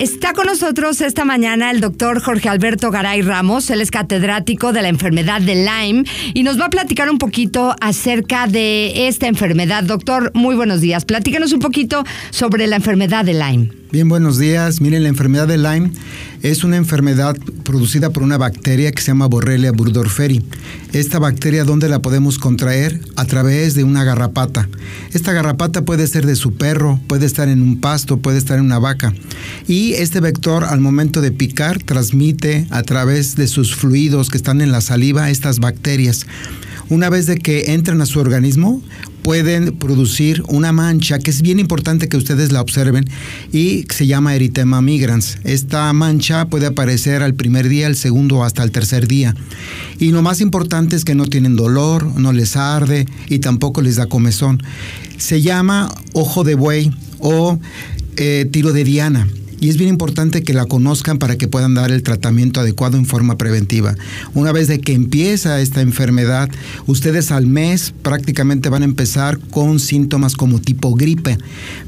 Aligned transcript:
Está 0.00 0.32
con 0.32 0.46
nosotros 0.46 1.02
esta 1.02 1.26
mañana 1.26 1.70
el 1.70 1.82
doctor 1.82 2.22
Jorge 2.22 2.48
Alberto 2.48 2.90
Garay 2.90 3.20
Ramos. 3.20 3.68
Él 3.68 3.82
es 3.82 3.90
catedrático 3.90 4.72
de 4.72 4.80
la 4.80 4.88
enfermedad 4.88 5.42
de 5.42 5.56
Lyme 5.56 6.04
y 6.32 6.42
nos 6.42 6.58
va 6.58 6.64
a 6.64 6.70
platicar 6.70 7.10
un 7.10 7.18
poquito 7.18 7.76
acerca 7.82 8.46
de 8.46 9.08
esta 9.08 9.26
enfermedad. 9.26 9.84
Doctor, 9.84 10.30
muy 10.32 10.54
buenos 10.54 10.80
días. 10.80 11.04
Platícanos 11.04 11.52
un 11.52 11.60
poquito 11.60 12.02
sobre 12.30 12.66
la 12.66 12.76
enfermedad 12.76 13.26
de 13.26 13.34
Lyme. 13.34 13.79
Bien, 13.92 14.08
buenos 14.08 14.38
días. 14.38 14.80
Miren, 14.80 15.02
la 15.02 15.08
enfermedad 15.08 15.48
de 15.48 15.58
Lyme 15.58 15.90
es 16.42 16.62
una 16.62 16.76
enfermedad 16.76 17.36
producida 17.64 18.10
por 18.10 18.22
una 18.22 18.38
bacteria 18.38 18.92
que 18.92 19.02
se 19.02 19.08
llama 19.08 19.26
Borrelia 19.26 19.72
burgdorferi. 19.72 20.44
Esta 20.92 21.18
bacteria, 21.18 21.64
¿dónde 21.64 21.88
la 21.88 22.00
podemos 22.00 22.38
contraer? 22.38 23.00
A 23.16 23.24
través 23.24 23.74
de 23.74 23.82
una 23.82 24.04
garrapata. 24.04 24.68
Esta 25.12 25.32
garrapata 25.32 25.84
puede 25.84 26.06
ser 26.06 26.24
de 26.24 26.36
su 26.36 26.52
perro, 26.54 27.00
puede 27.08 27.26
estar 27.26 27.48
en 27.48 27.62
un 27.62 27.80
pasto, 27.80 28.18
puede 28.18 28.38
estar 28.38 28.58
en 28.58 28.66
una 28.66 28.78
vaca. 28.78 29.12
Y 29.66 29.94
este 29.94 30.20
vector, 30.20 30.62
al 30.62 30.78
momento 30.78 31.20
de 31.20 31.32
picar, 31.32 31.82
transmite 31.82 32.68
a 32.70 32.84
través 32.84 33.34
de 33.34 33.48
sus 33.48 33.74
fluidos 33.74 34.30
que 34.30 34.36
están 34.36 34.60
en 34.60 34.70
la 34.70 34.82
saliva 34.82 35.30
estas 35.30 35.58
bacterias 35.58 36.26
una 36.90 37.08
vez 37.08 37.26
de 37.26 37.38
que 37.38 37.72
entran 37.72 38.00
a 38.02 38.06
su 38.06 38.18
organismo, 38.18 38.82
pueden 39.22 39.76
producir 39.76 40.42
una 40.48 40.72
mancha 40.72 41.18
que 41.18 41.30
es 41.30 41.42
bien 41.42 41.58
importante 41.58 42.08
que 42.08 42.16
ustedes 42.16 42.52
la 42.52 42.60
observen 42.60 43.04
y 43.52 43.84
se 43.90 44.06
llama 44.06 44.34
eritema 44.34 44.80
migrans. 44.82 45.38
Esta 45.44 45.92
mancha 45.92 46.46
puede 46.46 46.66
aparecer 46.66 47.22
al 47.22 47.34
primer 47.34 47.68
día, 47.68 47.86
al 47.86 47.96
segundo 47.96 48.44
hasta 48.44 48.62
el 48.62 48.70
tercer 48.70 49.06
día. 49.06 49.34
Y 49.98 50.10
lo 50.10 50.22
más 50.22 50.40
importante 50.40 50.96
es 50.96 51.04
que 51.04 51.14
no 51.14 51.26
tienen 51.26 51.56
dolor, 51.56 52.04
no 52.18 52.32
les 52.32 52.56
arde 52.56 53.06
y 53.28 53.38
tampoco 53.38 53.82
les 53.82 53.96
da 53.96 54.06
comezón. 54.06 54.62
Se 55.18 55.42
llama 55.42 55.92
ojo 56.12 56.44
de 56.44 56.54
buey 56.54 56.90
o 57.18 57.58
eh, 58.16 58.48
tiro 58.50 58.72
de 58.72 58.84
diana 58.84 59.26
y 59.60 59.68
es 59.68 59.76
bien 59.76 59.90
importante 59.90 60.42
que 60.42 60.54
la 60.54 60.66
conozcan 60.66 61.18
para 61.18 61.36
que 61.36 61.48
puedan 61.48 61.74
dar 61.74 61.92
el 61.92 62.02
tratamiento 62.02 62.60
adecuado 62.60 62.96
en 62.96 63.06
forma 63.06 63.38
preventiva. 63.38 63.94
Una 64.34 64.52
vez 64.52 64.68
de 64.68 64.80
que 64.80 64.94
empieza 64.94 65.60
esta 65.60 65.82
enfermedad, 65.82 66.48
ustedes 66.86 67.30
al 67.30 67.46
mes 67.46 67.92
prácticamente 68.02 68.70
van 68.70 68.82
a 68.82 68.86
empezar 68.86 69.38
con 69.38 69.78
síntomas 69.78 70.34
como 70.34 70.60
tipo 70.60 70.94
gripe, 70.94 71.38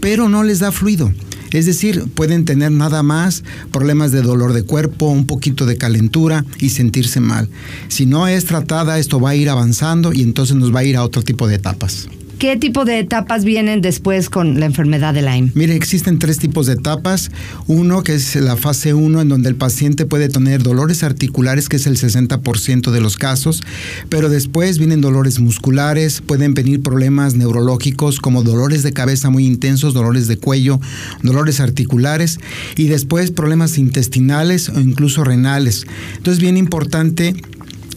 pero 0.00 0.28
no 0.28 0.42
les 0.42 0.60
da 0.60 0.72
fluido. 0.72 1.12
Es 1.52 1.66
decir, 1.66 2.04
pueden 2.14 2.44
tener 2.44 2.72
nada 2.72 3.02
más 3.02 3.42
problemas 3.72 4.12
de 4.12 4.22
dolor 4.22 4.52
de 4.52 4.64
cuerpo, 4.64 5.08
un 5.08 5.26
poquito 5.26 5.64
de 5.64 5.78
calentura 5.78 6.44
y 6.58 6.70
sentirse 6.70 7.20
mal. 7.20 7.48
Si 7.88 8.04
no 8.04 8.28
es 8.28 8.44
tratada, 8.44 8.98
esto 8.98 9.20
va 9.20 9.30
a 9.30 9.36
ir 9.36 9.48
avanzando 9.48 10.12
y 10.12 10.22
entonces 10.22 10.56
nos 10.56 10.74
va 10.74 10.80
a 10.80 10.84
ir 10.84 10.96
a 10.96 11.04
otro 11.04 11.22
tipo 11.22 11.48
de 11.48 11.54
etapas. 11.54 12.08
¿Qué 12.38 12.56
tipo 12.56 12.84
de 12.84 13.00
etapas 13.00 13.44
vienen 13.44 13.80
después 13.80 14.30
con 14.30 14.60
la 14.60 14.66
enfermedad 14.66 15.12
de 15.12 15.22
Lyme? 15.22 15.50
Mire, 15.54 15.74
existen 15.74 16.20
tres 16.20 16.38
tipos 16.38 16.66
de 16.66 16.74
etapas. 16.74 17.32
Uno 17.66 18.04
que 18.04 18.14
es 18.14 18.36
la 18.36 18.56
fase 18.56 18.94
1 18.94 19.22
en 19.22 19.28
donde 19.28 19.48
el 19.48 19.56
paciente 19.56 20.06
puede 20.06 20.28
tener 20.28 20.62
dolores 20.62 21.02
articulares, 21.02 21.68
que 21.68 21.76
es 21.76 21.88
el 21.88 21.96
60% 21.96 22.92
de 22.92 23.00
los 23.00 23.16
casos, 23.16 23.64
pero 24.08 24.28
después 24.28 24.78
vienen 24.78 25.00
dolores 25.00 25.40
musculares, 25.40 26.20
pueden 26.20 26.54
venir 26.54 26.80
problemas 26.80 27.34
neurológicos 27.34 28.20
como 28.20 28.44
dolores 28.44 28.84
de 28.84 28.92
cabeza 28.92 29.30
muy 29.30 29.44
intensos, 29.44 29.92
dolores 29.92 30.28
de 30.28 30.36
cuello, 30.36 30.80
dolores 31.24 31.58
articulares 31.58 32.38
y 32.76 32.86
después 32.86 33.32
problemas 33.32 33.78
intestinales 33.78 34.68
o 34.68 34.78
incluso 34.78 35.24
renales. 35.24 35.88
Entonces, 36.18 36.40
bien 36.40 36.56
importante 36.56 37.34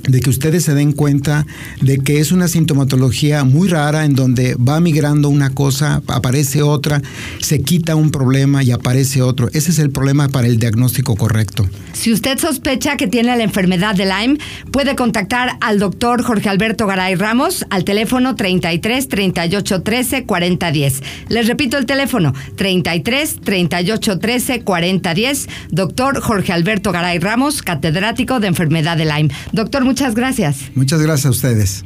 de 0.08 0.20
que 0.20 0.30
ustedes 0.30 0.64
se 0.64 0.74
den 0.74 0.92
cuenta 0.92 1.46
de 1.82 1.98
que 2.00 2.20
es 2.20 2.32
una 2.32 2.48
sintomatología 2.48 3.44
muy 3.44 3.68
rara 3.68 4.06
en 4.06 4.16
donde 4.16 4.56
va 4.56 4.80
migrando 4.80 5.30
una 5.30 5.52
cosa, 5.52 6.02
aparece 6.08 6.62
otra, 6.62 7.02
se 7.40 7.62
quita 7.62 7.96
un 7.96 8.12
problema 8.12 8.64
y 8.64 8.72
aparece 8.72 9.22
otro. 9.22 9.50
Ese 9.54 9.72
es 9.72 9.80
el 9.80 9.92
problema 9.92 10.30
para 10.30 10.48
el 10.48 10.58
diagnóstico 10.58 11.16
correcto. 11.16 11.70
Si 11.94 12.12
usted 12.12 12.38
sospecha 12.40 12.98
que 12.98 13.08
tiene 13.08 13.36
la 13.36 13.44
enfermedad 13.44 13.96
de 13.96 14.06
Lyme, 14.06 14.38
puede 14.72 14.96
contactar 14.96 15.58
al 15.62 15.80
doctor 15.80 16.24
Jorge 16.24 16.50
Alberto 16.50 16.88
Garay 16.88 17.16
Ramos 17.16 17.66
al 17.70 17.84
teléfono 17.84 18.36
33 18.36 19.08
38 19.08 19.84
13 19.84 20.26
40 20.26 20.72
10. 20.72 21.04
Les 21.30 21.48
repito 21.48 21.78
el 21.78 21.86
teléfono 21.86 22.34
33 22.56 23.42
38 23.44 24.20
13 24.20 24.62
40 24.62 25.14
10. 25.14 25.48
Doctor 25.70 26.22
Jorge 26.22 26.54
Alberto 26.54 26.92
Garay 26.92 27.20
Ramos, 27.20 27.62
catedrático 27.62 28.40
de 28.40 28.48
enfermedad 28.48 28.98
de 28.98 29.06
Lyme. 29.06 29.30
Doctor, 29.52 29.84
muchas 29.92 30.16
gracias. 30.16 30.72
Muchas 30.74 31.02
gracias 31.02 31.26
a 31.26 31.30
ustedes. 31.32 31.84